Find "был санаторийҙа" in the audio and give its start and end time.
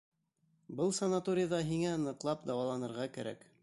0.79-1.61